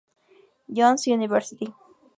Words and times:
John's 0.67 1.05
University. 1.05 1.75